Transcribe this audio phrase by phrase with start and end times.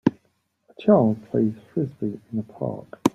[0.07, 3.01] A child plays Frisbee in a park.